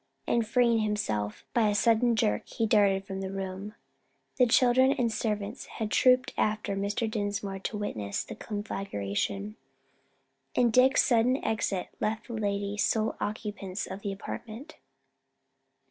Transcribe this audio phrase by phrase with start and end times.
[0.25, 3.75] And freeing himself by a sudden jerk, he darted from the room.
[4.49, 7.07] Children and servants had trooped after Mr.
[7.07, 9.57] Dinsmore to witness the conflagration,
[10.55, 14.77] and Dick's sudden exit left the ladies sole occupants of the apartment.